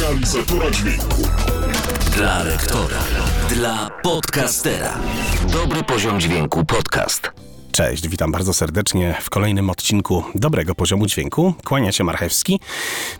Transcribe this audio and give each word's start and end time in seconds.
realizatora 0.00 0.70
dźwięku. 0.70 1.22
Dla 2.16 2.42
lektora. 2.42 2.98
Dla 3.48 3.90
podcastera. 4.02 4.98
Dobry 5.52 5.82
poziom 5.84 6.20
dźwięku 6.20 6.64
podcast. 6.64 7.30
Cześć, 7.72 8.08
witam 8.08 8.32
bardzo 8.32 8.54
serdecznie 8.54 9.16
w 9.20 9.30
kolejnym 9.30 9.70
odcinku 9.70 10.24
Dobrego 10.34 10.74
Poziomu 10.74 11.06
Dźwięku. 11.06 11.54
Kłania 11.64 11.92
się 11.92 12.04
Marchewski. 12.04 12.60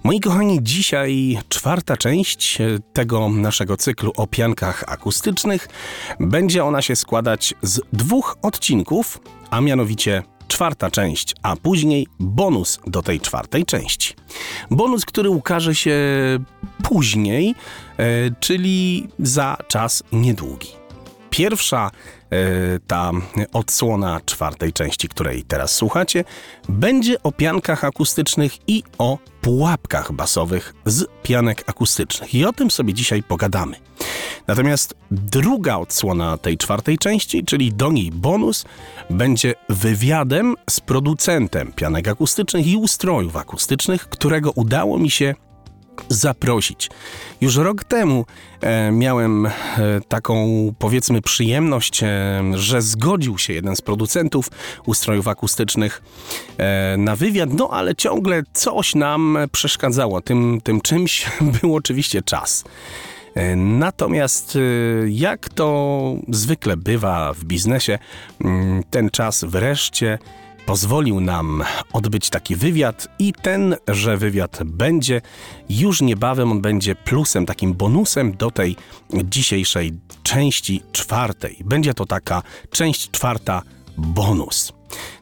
Moi 0.04 0.20
kochani, 0.20 0.58
dzisiaj 0.62 1.38
czwarta 1.48 1.96
część 1.96 2.58
tego 2.92 3.28
naszego 3.28 3.76
cyklu 3.76 4.12
o 4.16 4.26
piankach 4.26 4.84
akustycznych. 4.86 5.68
Będzie 6.20 6.64
ona 6.64 6.82
się 6.82 6.96
składać 6.96 7.54
z 7.62 7.80
dwóch 7.92 8.36
odcinków, 8.42 9.20
a 9.50 9.60
mianowicie 9.60 10.22
czwarta 10.52 10.90
część, 10.90 11.34
a 11.42 11.56
później 11.56 12.06
bonus 12.18 12.80
do 12.86 13.02
tej 13.02 13.20
czwartej 13.20 13.64
części. 13.64 14.14
Bonus, 14.70 15.04
który 15.04 15.30
ukaże 15.30 15.74
się 15.74 15.98
później, 16.82 17.54
e, 17.98 18.04
czyli 18.40 19.08
za 19.18 19.56
czas 19.68 20.02
niedługi. 20.12 20.81
Pierwsza 21.32 21.90
e, 22.30 22.36
ta 22.86 23.10
odsłona 23.52 24.20
czwartej 24.24 24.72
części, 24.72 25.08
której 25.08 25.42
teraz 25.42 25.74
słuchacie, 25.74 26.24
będzie 26.68 27.22
o 27.22 27.32
piankach 27.32 27.84
akustycznych 27.84 28.68
i 28.68 28.82
o 28.98 29.18
pułapkach 29.40 30.12
basowych 30.12 30.74
z 30.84 31.04
pianek 31.22 31.64
akustycznych. 31.66 32.34
I 32.34 32.44
o 32.44 32.52
tym 32.52 32.70
sobie 32.70 32.94
dzisiaj 32.94 33.22
pogadamy. 33.22 33.76
Natomiast 34.46 34.94
druga 35.10 35.76
odsłona 35.76 36.38
tej 36.38 36.58
czwartej 36.58 36.98
części, 36.98 37.44
czyli 37.44 37.72
do 37.72 37.92
niej 37.92 38.10
bonus, 38.10 38.64
będzie 39.10 39.54
wywiadem 39.68 40.56
z 40.70 40.80
producentem 40.80 41.72
pianek 41.72 42.08
akustycznych 42.08 42.66
i 42.66 42.76
ustrojów 42.76 43.36
akustycznych, 43.36 44.08
którego 44.08 44.50
udało 44.50 44.98
mi 44.98 45.10
się 45.10 45.34
zaprosić. 46.08 46.90
Już 47.40 47.56
rok 47.56 47.84
temu 47.84 48.24
e, 48.60 48.92
miałem 48.92 49.46
e, 49.46 49.52
taką, 50.08 50.46
powiedzmy, 50.78 51.22
przyjemność, 51.22 52.02
e, 52.02 52.08
że 52.54 52.82
zgodził 52.82 53.38
się 53.38 53.52
jeden 53.52 53.76
z 53.76 53.80
producentów 53.80 54.50
ustrojów 54.86 55.28
akustycznych 55.28 56.02
e, 56.58 56.96
na 56.96 57.16
wywiad, 57.16 57.52
no 57.52 57.68
ale 57.72 57.94
ciągle 57.94 58.42
coś 58.52 58.94
nam 58.94 59.38
przeszkadzało. 59.52 60.20
Tym, 60.20 60.60
tym 60.64 60.80
czymś 60.80 61.26
był 61.60 61.74
oczywiście 61.74 62.22
czas. 62.22 62.64
E, 63.34 63.56
Natomiast, 63.56 64.56
e, 64.56 64.60
jak 65.08 65.48
to 65.48 66.16
zwykle 66.28 66.76
bywa 66.76 67.32
w 67.32 67.44
biznesie, 67.44 67.98
mm, 68.44 68.82
ten 68.90 69.10
czas 69.10 69.44
wreszcie 69.44 70.18
pozwolił 70.66 71.20
nam 71.20 71.64
odbyć 71.92 72.30
taki 72.30 72.56
wywiad 72.56 73.08
i 73.18 73.32
ten, 73.32 73.76
że 73.88 74.16
wywiad 74.16 74.58
będzie 74.64 75.20
już 75.68 76.00
niebawem, 76.00 76.52
on 76.52 76.60
będzie 76.60 76.94
plusem, 76.94 77.46
takim 77.46 77.74
bonusem 77.74 78.32
do 78.32 78.50
tej 78.50 78.76
dzisiejszej 79.24 79.92
części 80.22 80.82
czwartej. 80.92 81.58
Będzie 81.64 81.94
to 81.94 82.06
taka 82.06 82.42
część 82.70 83.10
czwarta 83.10 83.62
bonus. 83.96 84.72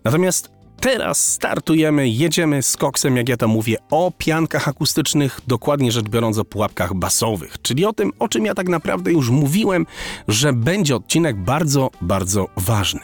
Natomiast 0.04 0.60
Teraz 0.80 1.32
startujemy, 1.32 2.08
jedziemy 2.08 2.62
z 2.62 2.76
koksem, 2.76 3.16
jak 3.16 3.28
ja 3.28 3.36
to 3.36 3.48
mówię, 3.48 3.76
o 3.90 4.12
piankach 4.18 4.68
akustycznych, 4.68 5.40
dokładnie 5.46 5.92
rzecz 5.92 6.08
biorąc 6.08 6.38
o 6.38 6.44
pułapkach 6.44 6.94
basowych, 6.94 7.56
czyli 7.62 7.84
o 7.84 7.92
tym, 7.92 8.12
o 8.18 8.28
czym 8.28 8.46
ja 8.46 8.54
tak 8.54 8.68
naprawdę 8.68 9.12
już 9.12 9.30
mówiłem, 9.30 9.86
że 10.28 10.52
będzie 10.52 10.96
odcinek 10.96 11.36
bardzo, 11.36 11.90
bardzo 12.00 12.46
ważny. 12.56 13.00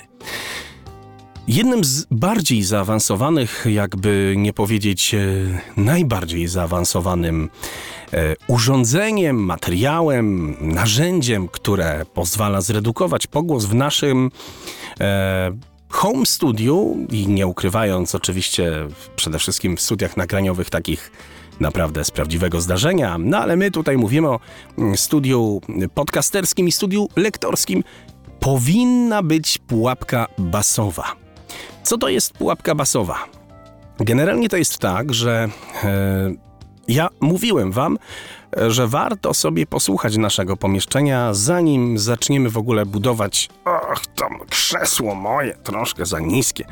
Jednym 1.48 1.84
z 1.84 2.06
bardziej 2.10 2.62
zaawansowanych, 2.62 3.66
jakby 3.68 4.34
nie 4.36 4.52
powiedzieć 4.52 5.14
e, 5.14 5.20
najbardziej 5.76 6.48
zaawansowanym 6.48 7.50
e, 8.12 8.36
urządzeniem, 8.48 9.36
materiałem, 9.36 10.56
narzędziem, 10.60 11.48
które 11.48 12.06
pozwala 12.14 12.60
zredukować 12.60 13.26
pogłos 13.26 13.64
w 13.64 13.74
naszym 13.74 14.30
e, 15.00 15.52
home 15.88 16.26
studiu 16.26 16.96
i 17.10 17.28
nie 17.28 17.46
ukrywając 17.46 18.14
oczywiście 18.14 18.72
przede 19.16 19.38
wszystkim 19.38 19.76
w 19.76 19.80
studiach 19.80 20.16
nagraniowych 20.16 20.70
takich 20.70 21.12
naprawdę 21.60 22.04
z 22.04 22.10
prawdziwego 22.10 22.60
zdarzenia, 22.60 23.18
no 23.18 23.38
ale 23.38 23.56
my 23.56 23.70
tutaj 23.70 23.96
mówimy 23.96 24.28
o 24.28 24.40
mm, 24.78 24.96
studiu 24.96 25.60
podcasterskim 25.94 26.68
i 26.68 26.72
studiu 26.72 27.08
lektorskim, 27.16 27.84
powinna 28.40 29.22
być 29.22 29.58
pułapka 29.58 30.26
basowa. 30.38 31.25
Co 31.86 31.98
to 31.98 32.08
jest 32.08 32.32
pułapka 32.32 32.74
basowa? 32.74 33.24
Generalnie 33.98 34.48
to 34.48 34.56
jest 34.56 34.78
tak, 34.78 35.14
że 35.14 35.48
e, 35.84 36.30
ja 36.88 37.08
mówiłem 37.20 37.72
wam, 37.72 37.98
że 38.68 38.86
warto 38.86 39.34
sobie 39.34 39.66
posłuchać 39.66 40.16
naszego 40.16 40.56
pomieszczenia, 40.56 41.34
zanim 41.34 41.98
zaczniemy 41.98 42.50
w 42.50 42.56
ogóle 42.56 42.86
budować. 42.86 43.48
Och, 43.64 44.06
to 44.06 44.24
krzesło 44.50 45.14
moje, 45.14 45.54
troszkę 45.54 46.06
za 46.06 46.20
niskie. 46.20 46.64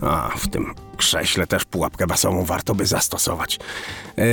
A, 0.00 0.30
w 0.36 0.48
tym 0.48 0.74
krześle 0.94 1.46
też 1.46 1.64
pułapkę 1.64 2.06
basową 2.06 2.44
warto 2.44 2.74
by 2.74 2.86
zastosować. 2.86 3.58
Yy, 4.16 4.24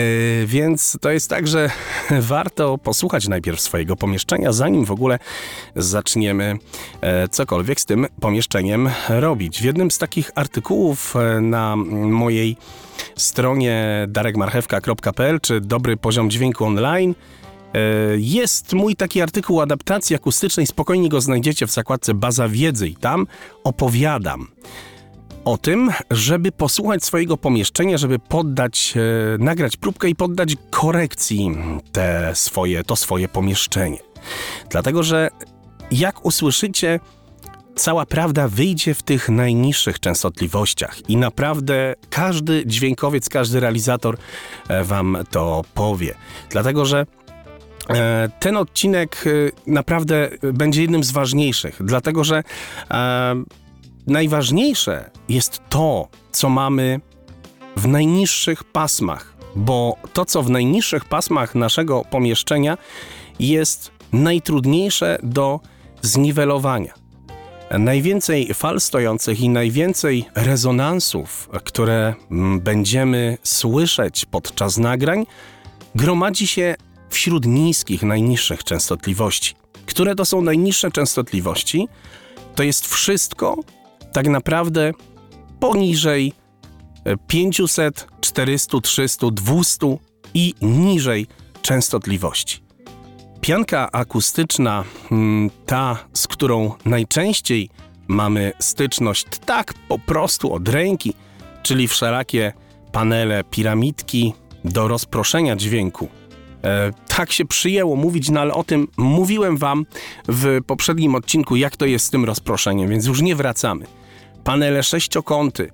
więc 0.46 0.98
to 1.02 1.12
jest 1.12 1.30
tak, 1.30 1.48
że 1.48 1.70
warto 2.20 2.78
posłuchać 2.78 3.28
najpierw 3.28 3.62
swojego 3.62 3.96
pomieszczenia, 3.96 4.54
zanim 4.54 4.86
w 4.86 4.92
ogóle 4.92 5.20
zaczniemy 5.76 6.58
e, 7.02 7.28
cokolwiek 7.28 7.80
z 7.80 7.86
tym 7.86 8.08
pomieszczeniem 8.20 8.90
robić. 9.10 9.62
W 9.62 9.64
jednym 9.64 9.92
z 9.92 9.98
takich 9.98 10.32
artykułów 10.36 11.16
e, 11.16 11.42
na 11.42 11.76
mojej 11.76 12.58
stronie 13.16 14.06
darekmarchewka.pl 14.08 15.40
czy 15.42 15.62
Dobry 15.62 15.98
Poziom 15.98 16.30
Dźwięku 16.30 16.66
Online 16.66 17.16
jest 18.18 18.74
mój 18.74 18.96
taki 18.96 19.22
artykuł 19.22 19.62
adaptacji 19.62 20.16
akustycznej, 20.16 20.68
spokojnie 20.68 21.10
go 21.10 21.22
znajdziecie 21.22 21.68
w 21.68 21.72
zakładce 21.72 22.14
Baza 22.14 22.50
Wiedzy 22.50 22.88
i 22.88 22.96
tam 22.96 23.28
opowiadam 23.64 24.48
o 25.46 25.58
tym, 25.58 25.92
żeby 26.12 26.52
posłuchać 26.52 27.04
swojego 27.04 27.38
pomieszczenia, 27.38 27.98
żeby 27.98 28.20
poddać, 28.20 28.94
e, 28.96 29.38
nagrać 29.38 29.78
próbkę 29.78 30.10
i 30.10 30.16
poddać 30.16 30.56
korekcji 30.70 31.52
te 31.92 32.32
swoje, 32.36 32.84
to 32.84 32.96
swoje 32.96 33.28
pomieszczenie. 33.28 34.00
Dlatego, 34.70 35.04
że 35.04 35.30
jak 35.92 36.26
usłyszycie, 36.26 37.00
cała 37.76 38.06
prawda 38.06 38.48
wyjdzie 38.48 38.94
w 38.94 39.04
tych 39.04 39.30
najniższych 39.30 40.00
częstotliwościach 40.00 41.10
i 41.10 41.18
naprawdę 41.18 41.94
każdy 42.10 42.64
dźwiękowiec, 42.66 43.30
każdy 43.30 43.60
realizator 43.60 44.18
e, 44.68 44.84
wam 44.84 45.18
to 45.32 45.62
powie. 45.74 46.16
Dlatego, 46.50 46.86
że 46.86 47.06
e, 47.90 48.30
ten 48.40 48.58
odcinek 48.58 49.24
e, 49.26 49.72
naprawdę 49.72 50.30
będzie 50.54 50.82
jednym 50.82 51.04
z 51.04 51.12
ważniejszych, 51.12 51.78
dlatego 51.80 52.24
że 52.24 52.44
najważniejsze 54.08 55.10
jest 55.30 55.62
to, 55.70 56.08
co 56.32 56.50
mamy 56.50 57.00
w 57.76 57.88
najniższych 57.88 58.64
pasmach, 58.64 59.34
bo 59.56 59.96
to, 60.14 60.26
co 60.26 60.44
w 60.44 60.50
najniższych 60.50 61.06
pasmach 61.06 61.56
naszego 61.56 62.06
pomieszczenia 62.10 62.78
jest 63.40 63.92
najtrudniejsze 64.14 65.18
do 65.24 65.60
zniwelowania. 66.02 66.94
Najwięcej 67.80 68.54
fal 68.54 68.80
stojących 68.80 69.42
i 69.42 69.50
najwięcej 69.50 70.26
rezonansów, 70.36 71.50
które 71.64 72.14
mm, 72.32 72.60
będziemy 72.60 73.38
słyszeć 73.44 74.26
podczas 74.26 74.78
nagrań, 74.78 75.26
gromadzi 75.96 76.48
się 76.48 76.76
wśród 77.10 77.46
niskich, 77.46 78.04
najniższych 78.04 78.64
częstotliwości. 78.64 79.56
Które 79.86 80.16
to 80.16 80.26
są 80.26 80.42
najniższe 80.42 80.92
częstotliwości? 80.92 81.88
To 82.56 82.64
jest 82.64 82.88
wszystko 82.88 83.58
tak 84.14 84.28
naprawdę 84.28 84.92
poniżej 85.60 86.34
500, 87.28 88.08
400, 88.22 88.82
300, 88.82 89.32
200 89.32 89.98
i 90.34 90.54
niżej 90.62 91.28
częstotliwości. 91.62 92.64
Pianka 93.42 93.92
akustyczna, 93.92 94.84
mm, 95.12 95.50
ta 95.66 95.98
z 96.14 96.28
którą 96.28 96.72
najczęściej 96.86 97.70
mamy 98.08 98.52
styczność 98.60 99.26
tak 99.46 99.74
po 99.74 100.00
prostu 100.00 100.54
od 100.54 100.70
ręki, 100.70 101.14
czyli 101.64 101.88
wszelakie 101.88 102.54
panele, 102.92 103.44
piramidki 103.44 104.34
do 104.66 104.88
rozproszenia 104.88 105.56
dźwięku. 105.56 106.08
E, 106.64 106.92
tak 107.08 107.32
się 107.32 107.46
przyjęło 107.46 107.96
mówić, 107.96 108.30
no 108.30 108.40
ale 108.40 108.54
o 108.54 108.64
tym 108.64 108.88
mówiłem 108.98 109.58
Wam 109.58 109.86
w 110.28 110.60
poprzednim 110.68 111.16
odcinku, 111.16 111.56
jak 111.56 111.78
to 111.78 111.86
jest 111.86 112.06
z 112.06 112.10
tym 112.10 112.26
rozproszeniem, 112.26 112.90
więc 112.90 113.06
już 113.06 113.22
nie 113.22 113.36
wracamy. 113.36 113.86
Panele 114.44 114.84
sześciokąty, 114.84 115.72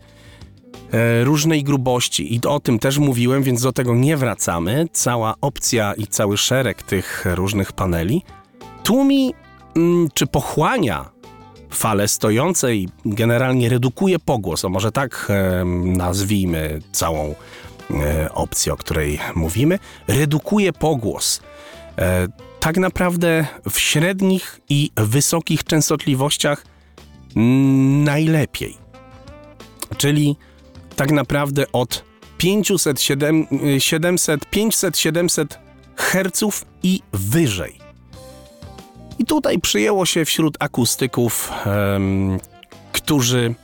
e, 0.92 1.24
różnej 1.24 1.64
grubości 1.64 2.36
i 2.36 2.42
o 2.48 2.60
tym 2.60 2.80
też 2.80 2.98
mówiłem, 2.98 3.44
więc 3.44 3.62
do 3.62 3.72
tego 3.72 3.96
nie 3.96 4.18
wracamy. 4.18 4.86
Cała 4.92 5.36
opcja 5.42 5.94
i 5.94 6.08
cały 6.08 6.38
szereg 6.38 6.84
tych 6.84 7.26
różnych 7.26 7.72
paneli 7.72 8.24
tłumi 8.84 9.34
mm, 9.76 10.08
czy 10.14 10.28
pochłania 10.28 11.10
fale 11.70 12.08
stojące 12.08 12.76
i 12.76 12.90
generalnie 13.06 13.70
redukuje 13.70 14.20
pogłos, 14.20 14.66
o 14.66 14.70
może 14.70 14.92
tak 14.92 15.28
e, 15.30 15.66
nazwijmy 15.86 16.82
całą 16.92 17.36
e, 17.92 18.34
opcji, 18.34 18.72
o 18.72 18.78
której 18.78 19.20
mówimy, 19.36 19.80
redukuje 20.08 20.74
pogłos. 20.74 21.42
Tak 22.60 22.78
naprawdę 22.78 23.46
w 23.70 23.80
średnich 23.80 24.60
i 24.70 24.92
wysokich 24.98 25.64
częstotliwościach 25.64 26.66
najlepiej. 28.04 28.78
Czyli 29.98 30.36
tak 30.96 31.12
naprawdę 31.12 31.72
od 31.72 32.04
500, 32.38 33.02
700, 33.80 34.46
500, 34.50 34.98
700 34.98 35.60
Hz 35.96 36.66
i 36.84 37.02
wyżej. 37.14 37.78
I 39.20 39.26
tutaj 39.26 39.60
przyjęło 39.60 40.06
się 40.06 40.26
wśród 40.26 40.58
akustyków, 40.60 41.52
um, 41.66 42.40
którzy 42.92 43.56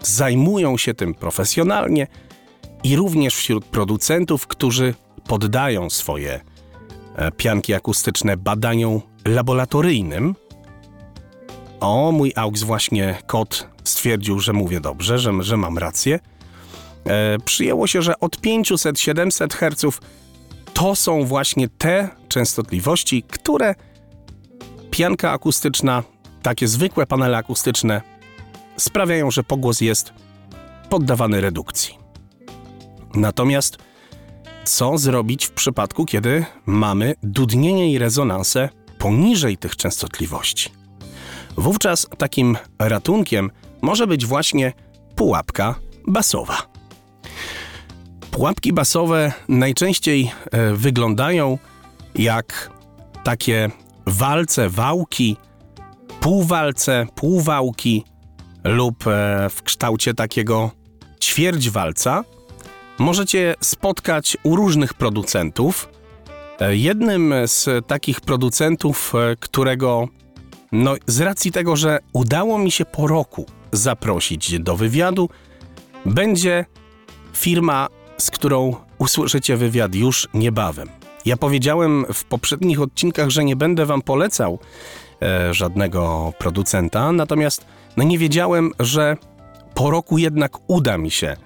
zajmują 0.00 0.76
się 0.76 0.94
tym 0.94 1.14
profesjonalnie, 1.14 2.06
i 2.84 2.96
również 2.96 3.34
wśród 3.34 3.64
producentów, 3.64 4.46
którzy 4.46 4.94
poddają 5.28 5.90
swoje 5.90 6.40
e, 7.16 7.32
pianki 7.32 7.74
akustyczne 7.74 8.36
badaniom 8.36 9.00
laboratoryjnym. 9.24 10.34
O, 11.82 12.12
mój 12.12 12.32
AUX 12.36 12.62
właśnie 12.62 13.18
kot 13.26 13.68
stwierdził, 13.84 14.40
że 14.40 14.52
mówię 14.52 14.80
dobrze, 14.80 15.18
że, 15.18 15.32
że 15.40 15.56
mam 15.56 15.78
rację. 15.78 16.20
E, 17.04 17.38
przyjęło 17.44 17.86
się, 17.86 18.02
że 18.02 18.20
od 18.20 18.36
500-700 18.40 19.54
Hz 19.54 20.00
to 20.74 20.94
są 20.94 21.24
właśnie 21.24 21.68
te 21.68 22.08
częstotliwości, 22.28 23.22
które 23.22 23.74
pianka 24.90 25.30
akustyczna, 25.30 26.02
takie 26.42 26.68
zwykłe 26.68 27.06
panele 27.06 27.36
akustyczne 27.36 28.02
sprawiają, 28.76 29.30
że 29.30 29.42
pogłos 29.44 29.80
jest 29.80 30.12
poddawany 30.88 31.40
redukcji. 31.40 31.98
Natomiast 33.14 33.78
co 34.64 34.98
zrobić 34.98 35.46
w 35.46 35.50
przypadku, 35.50 36.04
kiedy 36.04 36.44
mamy 36.66 37.14
dudnienie 37.22 37.92
i 37.92 37.98
rezonansę 37.98 38.68
poniżej 38.98 39.56
tych 39.56 39.76
częstotliwości? 39.76 40.81
Wówczas 41.56 42.06
takim 42.18 42.56
ratunkiem 42.78 43.50
może 43.82 44.06
być 44.06 44.26
właśnie 44.26 44.72
pułapka 45.16 45.74
basowa. 46.06 46.58
Pułapki 48.30 48.72
basowe 48.72 49.32
najczęściej 49.48 50.32
e, 50.50 50.72
wyglądają 50.74 51.58
jak 52.14 52.70
takie 53.24 53.70
walce, 54.06 54.68
wałki, 54.68 55.36
półwalce, 56.20 57.06
półwałki 57.14 58.04
lub 58.64 59.06
e, 59.06 59.48
w 59.50 59.62
kształcie 59.62 60.14
takiego 60.14 60.70
ćwierćwalca, 61.22 62.24
możecie 62.98 63.54
spotkać 63.60 64.36
u 64.42 64.56
różnych 64.56 64.94
producentów. 64.94 65.88
E, 66.60 66.76
jednym 66.76 67.34
z 67.46 67.86
takich 67.86 68.20
producentów, 68.20 69.12
którego 69.40 70.08
no, 70.72 70.94
z 71.06 71.20
racji 71.20 71.52
tego, 71.52 71.76
że 71.76 71.98
udało 72.12 72.58
mi 72.58 72.70
się 72.70 72.84
po 72.84 73.06
roku 73.06 73.46
zaprosić 73.72 74.60
do 74.60 74.76
wywiadu, 74.76 75.28
będzie 76.06 76.64
firma, 77.32 77.88
z 78.18 78.30
którą 78.30 78.74
usłyszycie 78.98 79.56
wywiad 79.56 79.94
już 79.94 80.28
niebawem. 80.34 80.88
Ja 81.24 81.36
powiedziałem 81.36 82.04
w 82.12 82.24
poprzednich 82.24 82.80
odcinkach, 82.80 83.30
że 83.30 83.44
nie 83.44 83.56
będę 83.56 83.86
wam 83.86 84.02
polecał 84.02 84.58
e, 85.22 85.54
żadnego 85.54 86.32
producenta, 86.38 87.12
natomiast 87.12 87.66
no 87.96 88.04
nie 88.04 88.18
wiedziałem, 88.18 88.72
że 88.80 89.16
po 89.74 89.90
roku 89.90 90.18
jednak 90.18 90.52
uda 90.66 90.98
mi 90.98 91.10
się 91.10 91.36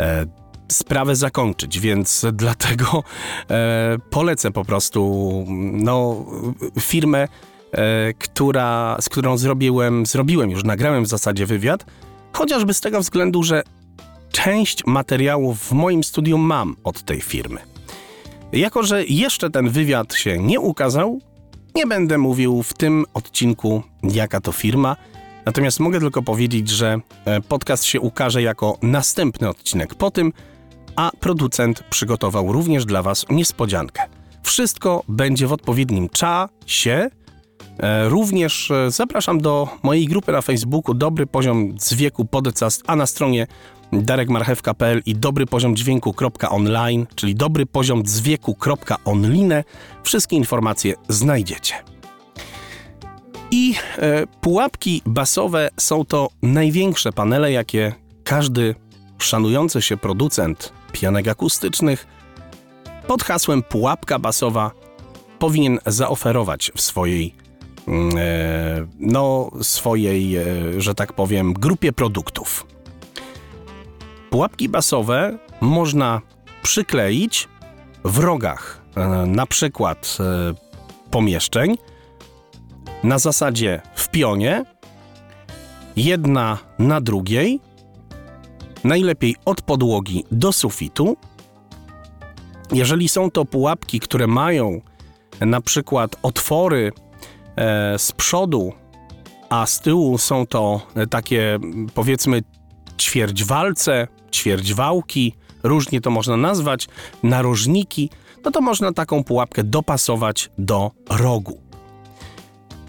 e, 0.00 0.26
sprawę 0.72 1.16
zakończyć, 1.16 1.80
więc 1.80 2.26
dlatego 2.32 3.02
e, 3.50 3.96
polecę 4.10 4.50
po 4.50 4.64
prostu 4.64 5.44
no, 5.72 6.26
firmę, 6.80 7.28
która, 8.18 8.96
z 9.00 9.08
którą 9.08 9.38
zrobiłem, 9.38 10.06
zrobiłem 10.06 10.50
już, 10.50 10.64
nagrałem 10.64 11.04
w 11.04 11.08
zasadzie 11.08 11.46
wywiad, 11.46 11.84
chociażby 12.32 12.74
z 12.74 12.80
tego 12.80 13.00
względu, 13.00 13.42
że 13.42 13.62
część 14.30 14.86
materiałów 14.86 15.60
w 15.60 15.72
moim 15.72 16.04
studium 16.04 16.40
mam 16.40 16.76
od 16.84 17.02
tej 17.02 17.20
firmy. 17.20 17.60
Jako, 18.52 18.82
że 18.82 19.04
jeszcze 19.04 19.50
ten 19.50 19.68
wywiad 19.68 20.14
się 20.14 20.38
nie 20.38 20.60
ukazał, 20.60 21.20
nie 21.74 21.86
będę 21.86 22.18
mówił 22.18 22.62
w 22.62 22.74
tym 22.74 23.04
odcinku, 23.14 23.82
jaka 24.02 24.40
to 24.40 24.52
firma. 24.52 24.96
Natomiast 25.46 25.80
mogę 25.80 26.00
tylko 26.00 26.22
powiedzieć, 26.22 26.68
że 26.68 27.00
e, 27.24 27.40
podcast 27.40 27.84
się 27.84 28.00
ukaże 28.00 28.42
jako 28.42 28.78
następny 28.82 29.48
odcinek 29.48 29.94
po 29.94 30.10
tym, 30.10 30.32
a 30.96 31.10
producent 31.20 31.82
przygotował 31.82 32.52
również 32.52 32.84
dla 32.84 33.02
Was 33.02 33.26
niespodziankę. 33.30 34.02
Wszystko 34.42 35.02
będzie 35.08 35.46
w 35.46 35.52
odpowiednim 35.52 36.08
czasie. 36.08 37.10
E, 37.78 38.08
również 38.08 38.70
e, 38.70 38.90
zapraszam 38.90 39.40
do 39.40 39.68
mojej 39.82 40.06
grupy 40.06 40.32
na 40.32 40.42
Facebooku 40.42 40.94
Dobry 40.94 41.26
Poziom 41.26 41.74
z 41.80 41.94
wieku 41.94 42.24
podcast, 42.24 42.82
a 42.86 42.96
na 42.96 43.06
stronie 43.06 43.46
darekmarchewka.pl 43.92 45.02
i 45.06 45.14
dobry 45.14 45.46
poziom 45.46 45.76
dźwięku.online, 45.76 47.06
czyli 47.14 47.34
dobry 47.34 47.66
poziom 47.66 48.02
dźwięku.online. 48.04 49.52
Wszystkie 50.02 50.36
informacje 50.36 50.94
znajdziecie. 51.08 51.74
I 53.50 53.74
e, 53.98 54.26
pułapki 54.26 55.02
basowe 55.06 55.68
są 55.76 56.04
to 56.04 56.28
największe 56.42 57.12
panele, 57.12 57.52
jakie 57.52 57.94
każdy 58.24 58.74
szanujący 59.18 59.82
się 59.82 59.96
producent 59.96 60.72
pianek 60.92 61.28
akustycznych 61.28 62.06
pod 63.06 63.22
hasłem 63.22 63.62
pułapka 63.62 64.18
basowa 64.18 64.70
powinien 65.38 65.78
zaoferować 65.86 66.72
w 66.74 66.80
swojej 66.80 67.45
no, 68.98 69.50
swojej, 69.62 70.36
e, 70.36 70.44
że 70.78 70.94
tak 70.94 71.12
powiem, 71.12 71.52
grupie 71.52 71.92
produktów. 71.92 72.66
Pułapki 74.30 74.68
basowe 74.68 75.38
można 75.60 76.20
przykleić 76.62 77.48
w 78.04 78.18
rogach, 78.18 78.82
e, 78.96 79.06
na 79.26 79.46
przykład 79.46 80.18
pomieszczeń, 81.10 81.76
na 83.02 83.18
zasadzie 83.18 83.82
w 83.94 84.08
pionie, 84.08 84.64
jedna 85.96 86.58
na 86.78 87.00
drugiej, 87.00 87.60
najlepiej 88.84 89.36
od 89.44 89.62
podłogi 89.62 90.24
do 90.30 90.52
sufitu. 90.52 91.16
Jeżeli 92.72 93.08
są 93.08 93.30
to 93.30 93.44
pułapki, 93.44 94.00
które 94.00 94.26
mają 94.26 94.80
na 95.40 95.60
przykład 95.60 96.16
otwory 96.22 96.92
e, 96.92 97.05
z 97.98 98.12
przodu, 98.12 98.72
a 99.50 99.66
z 99.66 99.80
tyłu 99.80 100.18
są 100.18 100.46
to 100.46 100.80
takie 101.10 101.58
powiedzmy 101.94 102.42
ćwierćwalce, 102.98 104.08
ćwierćwałki, 104.32 105.34
różnie 105.62 106.00
to 106.00 106.10
można 106.10 106.36
nazwać, 106.36 106.88
narożniki, 107.22 108.10
no 108.44 108.50
to 108.50 108.60
można 108.60 108.92
taką 108.92 109.24
pułapkę 109.24 109.64
dopasować 109.64 110.50
do 110.58 110.90
rogu. 111.10 111.60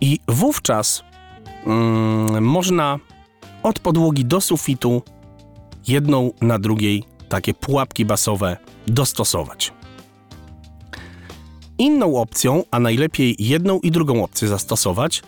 I 0.02 0.20
wówczas 0.28 1.04
mm, 1.66 2.44
można 2.44 3.00
od 3.64 3.80
podłogi 3.80 4.26
do 4.26 4.42
sufitu 4.42 5.02
jedną 5.88 6.32
na 6.42 6.60
drugiej 6.60 7.04
takie 7.30 7.54
pułapki 7.54 8.06
basowe 8.06 8.58
dostosować. 8.88 9.77
Inną 11.78 12.16
opcją, 12.16 12.64
a 12.72 12.80
najlepiej 12.80 13.36
jedną 13.40 13.80
i 13.80 13.92
drugą 13.92 14.24
opcję 14.24 14.48
zastosować, 14.48 15.24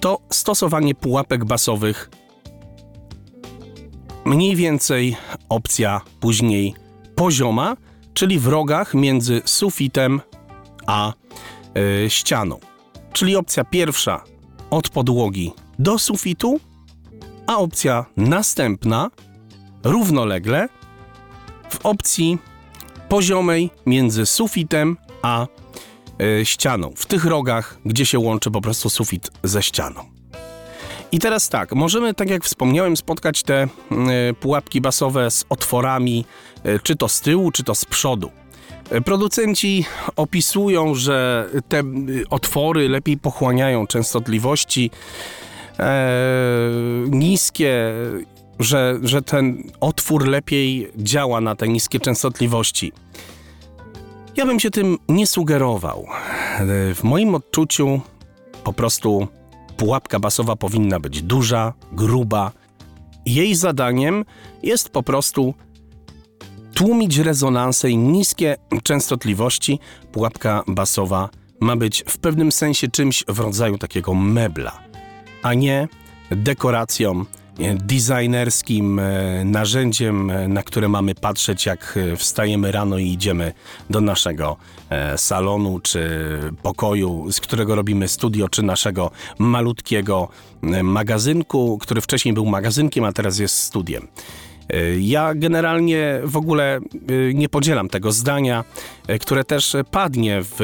to 0.00 0.18
stosowanie 0.30 0.94
pułapek 0.94 1.44
basowych. 1.44 2.10
Mniej 4.24 4.56
więcej 4.56 5.16
opcja 5.48 6.00
później 6.20 6.74
pozioma, 7.14 7.76
czyli 8.14 8.38
w 8.38 8.46
rogach 8.46 8.94
między 8.94 9.42
sufitem 9.44 10.20
a 10.86 11.12
yy, 11.74 12.10
ścianą. 12.10 12.58
Czyli 13.12 13.36
opcja 13.36 13.64
pierwsza 13.64 14.24
od 14.70 14.88
podłogi 14.88 15.52
do 15.78 15.98
sufitu, 15.98 16.60
a 17.46 17.56
opcja 17.56 18.06
następna 18.16 19.10
równolegle 19.84 20.68
w 21.70 21.86
opcji 21.86 22.38
poziomej 23.08 23.70
między 23.86 24.26
sufitem 24.26 24.96
a 25.22 25.46
y, 26.22 26.44
ścianą, 26.44 26.92
w 26.96 27.06
tych 27.06 27.24
rogach, 27.24 27.78
gdzie 27.84 28.06
się 28.06 28.18
łączy 28.18 28.50
po 28.50 28.60
prostu 28.60 28.90
sufit 28.90 29.30
ze 29.42 29.62
ścianą. 29.62 30.04
I 31.12 31.18
teraz 31.18 31.48
tak, 31.48 31.74
możemy, 31.74 32.14
tak 32.14 32.30
jak 32.30 32.44
wspomniałem, 32.44 32.96
spotkać 32.96 33.42
te 33.42 33.64
y, 33.64 34.34
pułapki 34.34 34.80
basowe 34.80 35.30
z 35.30 35.44
otworami, 35.48 36.24
y, 36.66 36.80
czy 36.82 36.96
to 36.96 37.08
z 37.08 37.20
tyłu, 37.20 37.50
czy 37.50 37.64
to 37.64 37.74
z 37.74 37.84
przodu. 37.84 38.30
Producenci 39.04 39.84
opisują, 40.16 40.94
że 40.94 41.48
te 41.68 41.82
otwory 42.30 42.88
lepiej 42.88 43.16
pochłaniają 43.18 43.86
częstotliwości 43.86 44.90
e, 45.78 46.10
niskie 47.10 47.92
że, 48.58 48.98
że 49.02 49.22
ten 49.22 49.62
otwór 49.80 50.28
lepiej 50.28 50.90
działa 50.96 51.40
na 51.40 51.56
te 51.56 51.68
niskie 51.68 52.00
częstotliwości. 52.00 52.92
Ja 54.36 54.46
bym 54.46 54.60
się 54.60 54.70
tym 54.70 54.98
nie 55.08 55.26
sugerował. 55.26 56.06
W 56.94 57.00
moim 57.02 57.34
odczuciu 57.34 58.00
po 58.64 58.72
prostu 58.72 59.28
pułapka 59.76 60.20
basowa 60.20 60.56
powinna 60.56 61.00
być 61.00 61.22
duża, 61.22 61.72
gruba. 61.92 62.52
Jej 63.26 63.54
zadaniem 63.54 64.24
jest 64.62 64.88
po 64.88 65.02
prostu 65.02 65.54
tłumić 66.74 67.18
rezonansę 67.18 67.90
i 67.90 67.96
niskie 67.96 68.56
częstotliwości. 68.82 69.78
Pułapka 70.12 70.62
basowa 70.66 71.28
ma 71.60 71.76
być 71.76 72.04
w 72.08 72.18
pewnym 72.18 72.52
sensie 72.52 72.88
czymś 72.88 73.24
w 73.28 73.38
rodzaju 73.40 73.78
takiego 73.78 74.14
mebla, 74.14 74.78
a 75.42 75.54
nie 75.54 75.88
dekoracją, 76.30 77.24
designerskim 77.74 78.98
e, 78.98 79.44
narzędziem, 79.44 80.30
e, 80.30 80.48
na 80.48 80.62
które 80.62 80.88
mamy 80.88 81.14
patrzeć, 81.14 81.66
jak 81.66 81.98
e, 82.12 82.16
wstajemy 82.16 82.72
rano 82.72 82.98
i 82.98 83.08
idziemy 83.08 83.52
do 83.90 84.00
naszego 84.00 84.56
salonu 85.16 85.80
czy 85.80 86.10
pokoju, 86.62 87.32
z 87.32 87.40
którego 87.40 87.74
robimy 87.74 88.08
studio, 88.08 88.48
czy 88.48 88.62
naszego 88.62 89.10
malutkiego 89.38 90.28
magazynku, 90.82 91.78
który 91.78 92.00
wcześniej 92.00 92.34
był 92.34 92.46
magazynkiem, 92.46 93.04
a 93.04 93.12
teraz 93.12 93.38
jest 93.38 93.56
studiem. 93.56 94.08
Ja 95.00 95.34
generalnie 95.34 96.20
w 96.24 96.36
ogóle 96.36 96.80
nie 97.34 97.48
podzielam 97.48 97.88
tego 97.88 98.12
zdania, 98.12 98.64
które 99.20 99.44
też 99.44 99.76
padnie 99.90 100.40
w 100.42 100.58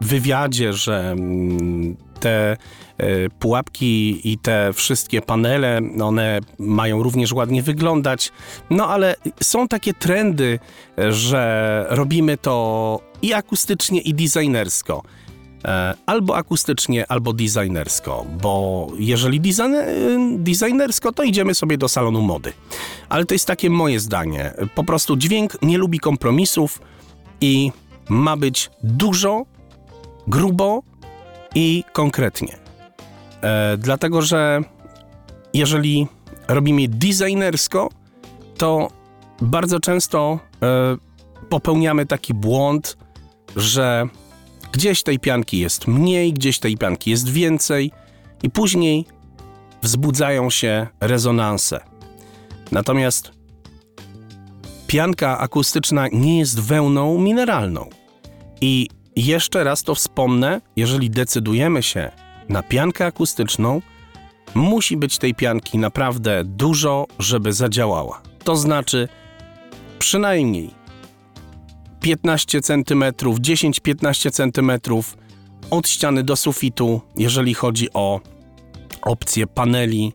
wywiadzie, 0.00 0.72
że 0.72 1.10
mm, 1.10 1.96
te 2.20 2.56
e, 2.98 3.30
pułapki 3.38 4.20
i 4.32 4.38
te 4.38 4.72
wszystkie 4.72 5.22
panele, 5.22 5.80
one 6.02 6.40
mają 6.58 7.02
również 7.02 7.32
ładnie 7.32 7.62
wyglądać. 7.62 8.32
No 8.70 8.88
ale 8.88 9.14
są 9.42 9.68
takie 9.68 9.94
trendy, 9.94 10.58
że 11.10 11.86
robimy 11.90 12.36
to 12.36 13.00
i 13.22 13.32
akustycznie, 13.32 14.00
i 14.00 14.14
designersko. 14.14 15.02
E, 15.64 15.94
albo 16.06 16.36
akustycznie, 16.36 17.06
albo 17.10 17.32
designersko, 17.32 18.26
bo 18.42 18.86
jeżeli 18.98 19.40
designersko, 20.38 21.12
to 21.12 21.22
idziemy 21.22 21.54
sobie 21.54 21.78
do 21.78 21.88
salonu 21.88 22.22
mody. 22.22 22.52
Ale 23.08 23.24
to 23.24 23.34
jest 23.34 23.46
takie 23.46 23.70
moje 23.70 24.00
zdanie. 24.00 24.52
Po 24.74 24.84
prostu 24.84 25.16
dźwięk 25.16 25.62
nie 25.62 25.78
lubi 25.78 25.98
kompromisów 25.98 26.80
i 27.40 27.72
ma 28.08 28.36
być 28.36 28.70
dużo, 28.82 29.44
grubo 30.26 30.82
i 31.54 31.84
konkretnie. 31.92 32.56
E, 33.42 33.76
dlatego, 33.78 34.22
że 34.22 34.60
jeżeli 35.54 36.06
robimy 36.48 36.88
designersko, 36.88 37.88
to 38.58 38.88
bardzo 39.40 39.80
często 39.80 40.38
e, 40.62 40.96
popełniamy 41.48 42.06
taki 42.06 42.34
błąd, 42.34 42.96
że 43.56 44.08
gdzieś 44.72 45.02
tej 45.02 45.18
pianki 45.18 45.58
jest 45.58 45.86
mniej, 45.86 46.32
gdzieś 46.32 46.58
tej 46.58 46.76
pianki 46.76 47.10
jest 47.10 47.28
więcej, 47.28 47.92
i 48.42 48.50
później 48.50 49.04
wzbudzają 49.82 50.50
się 50.50 50.86
rezonanse. 51.00 51.80
Natomiast 52.72 53.30
pianka 54.86 55.38
akustyczna 55.38 56.06
nie 56.12 56.38
jest 56.38 56.60
wełną 56.60 57.18
mineralną. 57.18 57.90
I 58.60 58.88
jeszcze 59.16 59.64
raz 59.64 59.82
to 59.82 59.94
wspomnę, 59.94 60.60
jeżeli 60.76 61.10
decydujemy 61.10 61.82
się 61.82 62.10
na 62.48 62.62
piankę 62.62 63.06
akustyczną, 63.06 63.82
musi 64.54 64.96
być 64.96 65.18
tej 65.18 65.34
pianki 65.34 65.78
naprawdę 65.78 66.44
dużo, 66.44 67.06
żeby 67.18 67.52
zadziałała. 67.52 68.22
To 68.44 68.56
znaczy 68.56 69.08
przynajmniej 69.98 70.70
15 72.00 72.60
cm, 72.60 73.04
10-15 73.12 74.30
cm 74.30 74.72
od 75.70 75.88
ściany 75.88 76.22
do 76.22 76.36
sufitu, 76.36 77.00
jeżeli 77.16 77.54
chodzi 77.54 77.88
o 77.94 78.20
opcje 79.02 79.46
paneli 79.46 80.12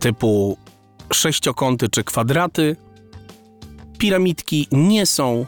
typu 0.00 0.58
sześciokąty 1.12 1.88
czy 1.88 2.04
kwadraty. 2.04 2.76
Piramidki 3.98 4.68
nie 4.72 5.06
są 5.06 5.46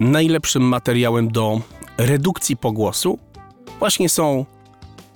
najlepszym 0.00 0.62
materiałem 0.62 1.28
do 1.28 1.60
redukcji 1.98 2.56
pogłosu 2.56 3.18
właśnie 3.78 4.08
są 4.08 4.44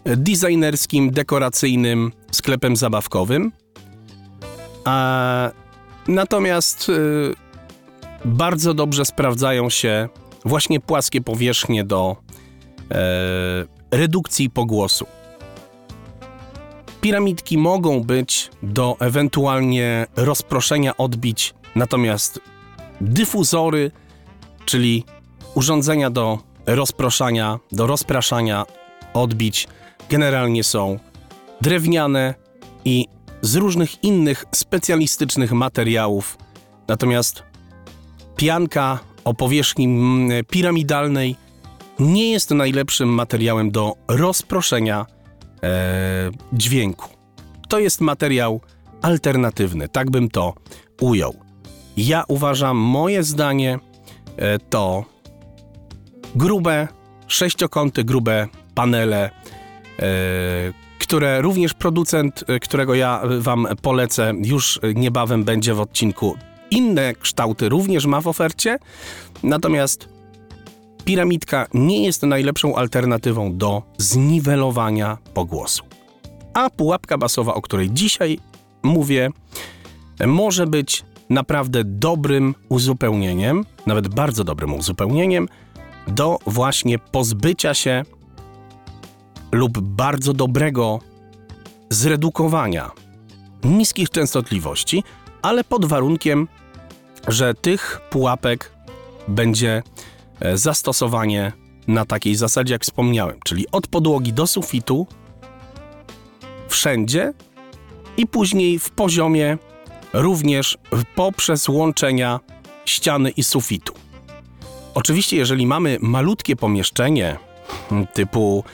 designerskim, 0.05 1.11
dekoracyjnym 1.11 2.13
sklepem 2.31 2.77
zabawkowym. 2.77 3.53
A 4.85 5.51
natomiast 6.09 6.89
y, 6.89 7.35
bardzo 8.25 8.75
dobrze 8.75 9.05
sprawdzają 9.05 9.71
się 9.71 10.09
właśnie 10.45 10.81
płaskie 10.81 11.21
powierzchnie 11.21 11.85
do 11.85 12.17
e, 12.91 12.97
redukcji 13.91 14.51
pogłosu. 14.51 15.07
Piramidki 17.01 17.59
mogą 17.59 18.03
być 18.03 18.51
do 18.63 18.97
ewentualnie 19.01 20.07
rozproszenia 20.17 20.97
odbić, 20.97 21.55
natomiast 21.75 22.41
dyfuzory, 23.01 23.91
czyli 24.65 25.05
urządzenia 25.55 26.11
do 26.11 26.50
rozproszania, 26.67 27.59
do 27.73 27.87
rozpraszania 27.87 28.67
odbić 29.15 29.69
generalnie 30.09 30.65
są 30.65 30.99
drewniane 31.61 32.35
i 32.85 33.07
z 33.43 33.57
różnych 33.57 34.05
innych 34.05 34.45
specjalistycznych 34.53 35.53
materiałów. 35.53 36.39
Natomiast 36.89 37.43
pianka 38.37 38.99
o 39.25 39.35
powierzchni 39.35 39.85
mm, 39.85 40.45
piramidalnej 40.45 41.37
nie 41.99 42.31
jest 42.31 42.51
najlepszym 42.51 43.09
materiałem 43.09 43.71
do 43.71 43.95
rozproszenia 44.09 45.07
e, 45.63 46.31
dźwięku. 46.53 47.09
To 47.69 47.79
jest 47.79 48.01
materiał 48.01 48.61
alternatywny, 49.03 49.89
tak 49.89 50.11
bym 50.11 50.29
to 50.29 50.55
ujął. 51.01 51.35
Ja 51.97 52.25
uważam, 52.29 52.77
moje 52.77 53.23
zdanie 53.23 53.79
e, 54.37 54.59
to 54.59 55.05
grube 56.35 56.89
sześciokąty, 57.27 58.05
grube 58.05 58.49
panele, 58.75 59.31
e, 59.99 60.03
które 60.99 61.43
również 61.43 61.75
producent, 61.75 62.45
e, 62.49 62.61
którego 62.61 62.95
ja 62.95 63.23
Wam 63.39 63.67
polecę, 63.83 64.33
już 64.45 64.81
niebawem 64.95 65.45
będzie 65.45 65.75
w 65.75 65.81
odcinku. 65.81 66.37
Inne 66.71 67.15
kształty 67.15 67.69
również 67.69 68.07
ma 68.07 68.21
w 68.21 68.29
ofercie, 68.29 68.79
natomiast 69.43 70.09
piramidka 71.05 71.67
nie 71.75 72.05
jest 72.05 72.23
najlepszą 72.23 72.77
alternatywą 72.77 73.57
do 73.57 73.83
zniwelowania 73.99 75.19
pogłosu. 75.35 75.85
A 76.55 76.71
pułapka 76.71 77.19
basowa, 77.19 77.55
o 77.55 77.63
której 77.63 77.91
dzisiaj 77.91 78.39
mówię, 78.83 79.31
może 80.27 80.67
być 80.67 81.05
naprawdę 81.31 81.85
dobrym 81.85 82.55
uzupełnieniem, 82.69 83.65
nawet 83.87 84.09
bardzo 84.09 84.45
dobrym 84.45 84.75
uzupełnieniem 84.75 85.49
do 86.09 86.39
właśnie 86.47 86.99
pozbycia 86.99 87.75
się 87.75 88.03
lub 89.53 89.81
bardzo 89.81 90.33
dobrego 90.33 90.99
zredukowania 91.91 92.91
niskich 93.65 94.11
częstotliwości, 94.11 95.05
ale 95.43 95.65
pod 95.65 95.85
warunkiem, 95.85 96.49
że 97.29 97.55
tych 97.55 98.01
pułapek 98.11 98.73
będzie 99.29 99.83
e, 100.41 100.57
zastosowanie 100.59 101.53
na 101.89 102.05
takiej 102.05 102.35
zasadzie, 102.35 102.73
jak 102.73 102.83
wspomniałem, 102.83 103.41
czyli 103.45 103.67
od 103.73 103.87
podłogi 103.87 104.33
do 104.33 104.47
sufitu, 104.47 105.07
wszędzie 106.69 107.33
i 108.17 108.27
później 108.27 108.79
w 108.79 108.91
poziomie 108.91 109.59
również 110.13 110.79
poprzez 111.15 111.69
łączenia 111.69 112.41
ściany 112.85 113.31
i 113.31 113.45
sufitu. 113.45 113.93
Oczywiście, 114.95 115.37
jeżeli 115.37 115.67
mamy 115.67 115.99
malutkie 116.01 116.57
pomieszczenie, 116.57 117.37
hmm, 117.89 118.07
typu 118.07 118.65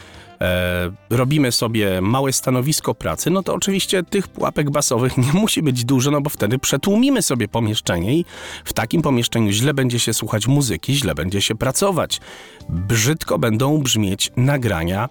e, 0.41 0.91
robimy 1.11 1.53
sobie 1.53 2.01
małe 2.01 2.33
stanowisko 2.33 2.95
pracy, 2.95 3.31
no 3.31 3.43
to 3.43 3.55
oczywiście 3.55 4.03
tych 4.03 4.29
pułapek 4.29 4.71
basowych 4.71 5.19
nie 5.27 5.33
musi 5.33 5.63
być 5.63 5.85
dużo, 5.85 6.11
no 6.11 6.21
bo 6.21 6.31
wtedy 6.31 6.59
przetłumimy 6.59 7.23
sobie 7.23 7.49
pomieszczenie 7.49 8.19
i 8.19 8.25
w 8.65 8.73
takim 8.73 9.03
pomieszczeniu 9.03 9.53
źle 9.53 9.75
będzie 9.75 9.99
się 9.99 10.15
słuchać 10.15 10.47
muzyki, 10.47 10.95
źle 10.95 11.15
będzie 11.15 11.43
się 11.43 11.55
pracować. 11.55 12.21
Brzydko 12.69 13.39
będą 13.39 13.79
brzmieć 13.79 14.33
nagrania 14.37 15.09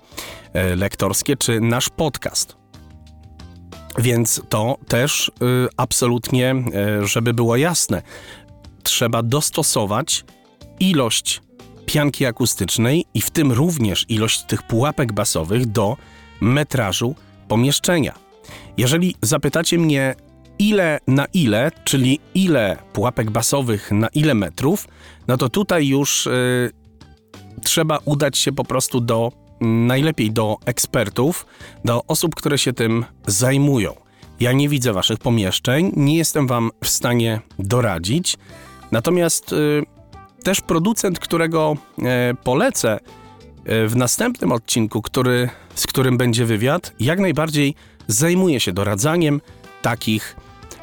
e, 0.54 0.76
lektorskie 0.76 1.38
czy 1.38 1.62
nasz 1.62 1.90
podcast. 1.90 2.56
Więc 3.98 4.42
to 4.50 4.78
też 4.88 5.32
y, 5.42 5.68
absolutnie, 5.78 6.56
y, 7.02 7.08
żeby 7.08 7.34
było 7.34 7.56
jasne, 7.56 8.02
trzeba 8.84 9.24
dostosować 9.24 10.26
ilość 10.79 11.41
pianki 11.86 12.25
akustycznej 12.25 13.05
i 13.13 13.22
w 13.22 13.29
tym 13.29 13.51
również 13.51 14.05
ilość 14.10 14.44
tych 14.44 14.63
pułapek 14.63 15.13
basowych 15.13 15.65
do 15.65 15.98
metrażu 16.41 17.15
pomieszczenia. 17.48 18.13
Jeżeli 18.77 19.15
zapytacie 19.22 19.77
mnie, 19.77 20.15
ile 20.60 21.00
na 21.08 21.25
ile, 21.34 21.72
czyli 21.84 22.20
ile 22.34 22.77
pułapek 22.94 23.32
basowych 23.32 23.91
na 23.91 24.08
ile 24.08 24.34
metrów, 24.34 24.88
no 25.27 25.38
to 25.38 25.50
tutaj 25.50 25.88
już 25.88 26.27
y, 26.27 26.72
trzeba 27.63 28.00
udać 28.05 28.38
się 28.38 28.51
po 28.51 28.63
prostu 28.63 29.01
do 29.01 29.32
najlepiej 29.62 30.32
do 30.32 30.58
ekspertów, 30.65 31.46
do 31.86 32.01
osób, 32.08 32.36
które 32.36 32.58
się 32.58 32.74
tym 32.74 33.05
zajmują. 33.27 33.94
Ja 34.39 34.51
nie 34.51 34.70
widzę 34.70 34.94
waszych 34.94 35.20
pomieszczeń, 35.20 35.91
nie 35.96 36.17
jestem 36.17 36.48
wam 36.48 36.72
w 36.84 36.89
stanie 36.89 37.41
doradzić. 37.60 38.38
Natomiast 38.91 39.53
y, 39.53 39.84
też 40.46 40.62
producent, 40.62 41.20
którego 41.20 41.78
y, 42.00 42.04
polecę 42.44 43.00
y, 43.00 43.88
w 43.88 43.96
następnym 43.96 44.52
odcinku, 44.52 45.02
który, 45.02 45.50
z 45.75 45.88
którym 45.88 46.18
będzie 46.18 46.46
wywiad, 46.46 46.94
jak 47.00 47.20
najbardziej 47.20 47.75
zajmuje 48.08 48.60
się 48.60 48.74
doradzaniem 48.74 49.42
takich 49.82 50.36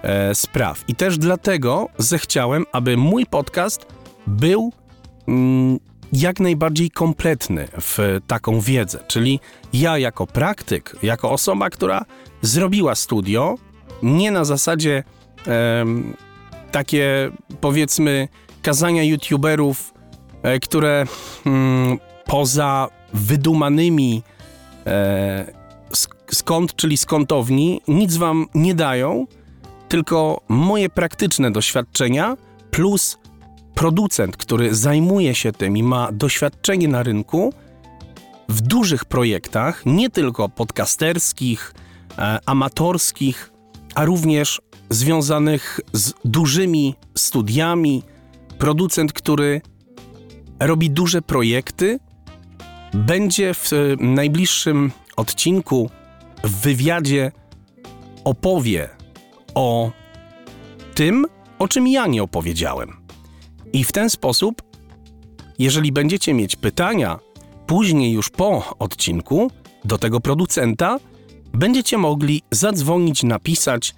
e, 0.03 0.35
spraw. 0.35 0.85
I 0.89 0.95
też 0.95 1.19
dlatego 1.19 1.89
zechciałem, 1.99 2.65
aby 2.73 2.97
mój 2.97 3.27
podcast 3.27 3.87
był 4.27 4.73
mm, 5.29 5.79
jak 6.13 6.41
najbardziej 6.41 6.91
kompletny 6.91 7.69
w 7.81 8.21
taką 8.27 8.61
wiedzę. 8.61 8.99
Czyli 9.07 9.41
ja, 9.73 9.99
jako 9.99 10.27
praktyk, 10.27 10.97
jako 11.03 11.31
osoba, 11.31 11.71
która 11.71 12.05
zrobiła 12.41 12.95
studio, 12.95 13.55
nie 14.03 14.31
na 14.31 14.45
zasadzie 14.45 15.05
e, 15.47 15.85
takie 16.73 17.31
powiedzmy 17.61 18.29
kazania 18.63 19.03
youtuberów, 19.03 19.95
e, 20.43 20.61
które 20.61 21.07
mm, 21.47 21.99
poza 22.25 22.89
wydumanymi 23.15 24.23
e, 24.87 25.53
skąd, 26.33 26.77
czyli 26.77 26.97
skątowni, 26.97 27.81
nic 27.89 28.17
wam 28.17 28.47
nie 28.55 28.75
dają, 28.75 29.27
tylko 29.89 30.41
moje 30.49 30.89
praktyczne 30.89 31.51
doświadczenia 31.51 32.37
plus 32.71 33.19
producent, 33.75 34.37
który 34.37 34.75
zajmuje 34.75 35.35
się 35.35 35.53
tym 35.53 35.77
i 35.77 35.83
ma 35.83 36.13
doświadczenie 36.13 36.89
na 36.89 37.03
rynku 37.03 37.53
w 38.49 38.61
dużych 38.61 39.05
projektach, 39.05 39.83
nie 39.87 40.11
tylko 40.11 40.49
podcasterskich, 40.49 41.75
e, 42.19 42.39
amatorskich, 42.47 43.53
a 43.95 44.05
również 44.05 44.61
związanych 44.91 45.81
z 45.93 46.13
dużymi 46.25 46.95
studiami, 47.15 48.03
producent, 48.63 49.13
który 49.13 49.61
robi 50.61 50.91
duże 50.91 51.23
projekty, 51.23 51.99
będzie 52.95 53.55
w 53.55 53.71
najbliższym 54.01 54.93
odcinku 55.17 55.91
w 56.45 56.61
wywiadzie 56.61 57.33
opowie 58.25 58.89
o 59.55 59.91
tym, 60.95 61.27
o 61.59 61.69
czym 61.69 61.89
ja 61.89 62.07
nie 62.07 62.23
opowiedziałem. 62.23 62.97
I 63.73 63.85
w 63.85 63.93
ten 63.93 64.11
sposób, 64.11 64.63
jeżeli 65.59 65.93
będziecie 65.93 66.35
mieć 66.35 66.57
pytania 66.57 67.19
później, 67.67 68.13
już 68.13 68.31
po 68.31 68.77
odcinku, 68.79 69.51
do 69.85 69.99
tego 69.99 70.21
producenta, 70.21 70.99
będziecie 71.53 71.99
mogli 71.99 72.43
zadzwonić, 72.51 73.23
napisać 73.23 73.95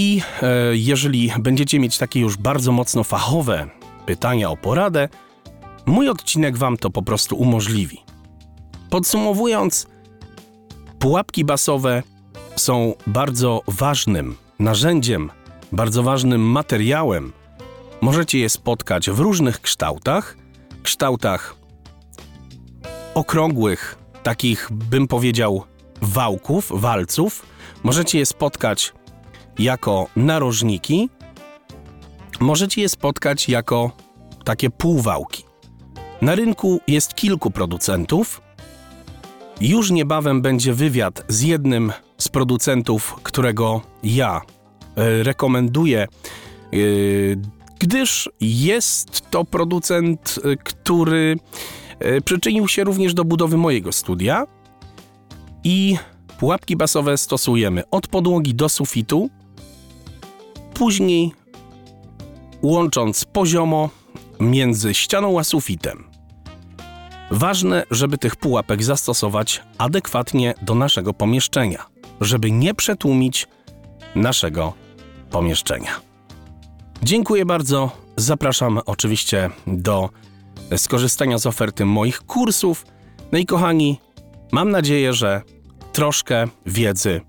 i 0.00 0.22
e, 0.42 0.46
jeżeli 0.76 1.32
będziecie 1.38 1.80
mieć 1.80 1.98
takie 1.98 2.20
już 2.20 2.36
bardzo 2.36 2.72
mocno 2.72 3.04
fachowe 3.04 3.68
pytania 4.06 4.50
o 4.50 4.56
poradę, 4.56 5.08
mój 5.86 6.08
odcinek 6.08 6.56
Wam 6.56 6.76
to 6.76 6.90
po 6.90 7.02
prostu 7.02 7.36
umożliwi. 7.36 8.00
Podsumowując, 8.90 9.86
Pułapki 10.98 11.44
basowe 11.44 12.02
są 12.56 12.94
bardzo 13.06 13.62
ważnym 13.66 14.36
narzędziem, 14.58 15.30
bardzo 15.72 16.02
ważnym 16.02 16.40
materiałem. 16.40 17.32
Możecie 18.00 18.38
je 18.38 18.48
spotkać 18.48 19.10
w 19.10 19.18
różnych 19.18 19.60
kształtach, 19.60 20.36
kształtach 20.82 21.56
okrągłych, 23.14 23.98
takich 24.22 24.68
bym 24.70 25.08
powiedział 25.08 25.64
wałków, 26.02 26.72
walców. 26.74 27.46
Możecie 27.82 28.18
je 28.18 28.26
spotkać 28.26 28.92
jako 29.60 30.06
narożniki, 30.16 31.08
możecie 32.40 32.80
je 32.82 32.88
spotkać 32.88 33.48
jako 33.48 33.90
takie 34.44 34.70
półwałki. 34.70 35.44
Na 36.22 36.34
rynku 36.34 36.80
jest 36.88 37.14
kilku 37.14 37.50
producentów, 37.50 38.40
już 39.60 39.90
niebawem 39.90 40.42
będzie 40.42 40.74
wywiad 40.74 41.24
z 41.28 41.42
jednym 41.42 41.92
z 42.18 42.28
producentów, 42.28 43.16
którego 43.22 43.80
ja 44.02 44.40
e, 44.96 45.22
rekomenduję, 45.22 46.00
e, 46.02 46.06
gdyż 47.78 48.30
jest 48.40 49.30
to 49.30 49.44
producent, 49.44 50.38
e, 50.44 50.56
który 50.56 51.36
przyczynił 52.24 52.68
się 52.68 52.84
również 52.84 53.14
do 53.14 53.24
budowy 53.24 53.56
mojego 53.56 53.92
studia. 53.92 54.44
I 55.64 55.96
pułapki 56.38 56.76
basowe 56.76 57.18
stosujemy 57.18 57.82
od 57.90 58.06
podłogi 58.06 58.54
do 58.54 58.68
sufitu, 58.68 59.30
później 60.80 61.32
łącząc 62.62 63.24
poziomo 63.24 63.90
między 64.40 64.94
ścianą 64.94 65.38
a 65.38 65.44
sufitem. 65.44 66.04
Ważne, 67.30 67.84
żeby 67.90 68.18
tych 68.18 68.36
pułapek 68.36 68.82
zastosować 68.82 69.62
adekwatnie 69.78 70.54
do 70.62 70.74
naszego 70.74 71.14
pomieszczenia, 71.14 71.86
żeby 72.20 72.50
nie 72.50 72.74
przetłumić 72.74 73.48
naszego 74.14 74.72
pomieszczenia. 75.30 76.00
Dziękuję 77.02 77.46
bardzo. 77.46 77.90
Zapraszam 78.16 78.80
oczywiście 78.86 79.50
do 79.66 80.10
skorzystania 80.76 81.38
z 81.38 81.46
oferty 81.46 81.84
moich 81.84 82.20
kursów. 82.20 82.86
No 83.32 83.38
i 83.38 83.46
kochani, 83.46 84.00
mam 84.52 84.70
nadzieję, 84.70 85.12
że 85.12 85.42
troszkę 85.92 86.46
wiedzy 86.66 87.20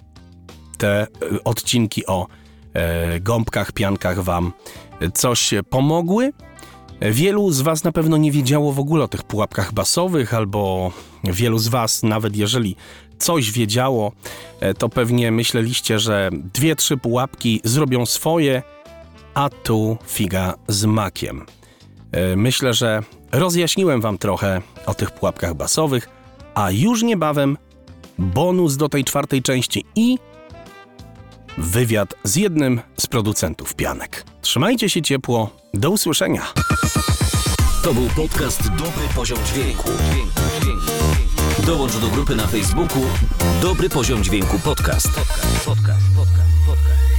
te 0.78 1.02
e, 1.02 1.08
odcinki 1.44 2.06
o 2.06 2.28
gąbkach, 3.22 3.72
piankach 3.72 4.20
Wam 4.24 4.52
coś 5.14 5.54
pomogły. 5.70 6.34
Wielu 7.02 7.52
z 7.52 7.62
Was 7.62 7.84
na 7.84 7.92
pewno 7.92 8.18
nie 8.18 8.32
wiedziało 8.32 8.72
w 8.72 8.80
ogóle 8.80 9.04
o 9.04 9.08
tych 9.08 9.24
pułapkach 9.24 9.74
basowych, 9.74 10.34
albo 10.34 10.92
wielu 11.24 11.60
z 11.60 11.68
Was, 11.68 12.04
nawet 12.04 12.36
jeżeli 12.36 12.76
coś 13.22 13.52
wiedziało, 13.52 14.12
e, 14.60 14.74
to 14.74 14.90
pewnie 14.90 15.32
myśleliście, 15.32 16.00
że 16.00 16.30
dwie, 16.54 16.76
trzy 16.76 16.98
pułapki 16.98 17.62
zrobią 17.64 18.06
swoje, 18.06 18.64
a 19.34 19.50
tu 19.50 19.98
figa 20.08 20.54
z 20.68 20.86
makiem. 20.86 21.46
E, 22.12 22.36
myślę, 22.36 22.74
że 22.74 23.04
rozjaśniłem 23.32 24.02
Wam 24.02 24.18
trochę 24.18 24.62
o 24.86 24.94
tych 24.94 25.12
pułapkach 25.12 25.54
basowych, 25.54 26.10
a 26.56 26.72
już 26.72 27.04
niebawem 27.04 27.58
bonus 28.18 28.78
do 28.78 28.90
tej 28.90 29.04
czwartej 29.04 29.42
części 29.42 29.86
i 29.96 30.18
wywiad 31.58 32.14
z 32.24 32.36
jednym 32.36 32.82
z 33.00 33.08
producentów 33.08 33.76
pianek. 33.76 34.26
Trzymajcie 34.42 34.90
się 34.90 35.02
ciepło, 35.02 35.50
do 35.74 35.90
usłyszenia. 35.90 36.54
To 37.84 37.94
był 37.94 38.08
podcast 38.16 38.70
Dobry 38.70 39.08
Poziom 39.16 39.40
Dźwięku. 39.46 39.90
Dołącz 41.66 41.98
do 41.98 42.08
grupy 42.08 42.36
na 42.36 42.48
Facebooku 42.48 43.02
Dobry 43.62 43.90
Poziom 43.90 44.24
Dźwięku 44.24 44.60
Podcast. 44.60 45.10
podcast, 45.66 46.06
podcast. 46.16 47.11